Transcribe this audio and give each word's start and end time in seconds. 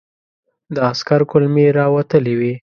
د 0.75 0.75
عسکر 0.89 1.21
کولمې 1.31 1.65
را 1.77 1.85
وتلې 1.95 2.33
وې. 2.39 2.53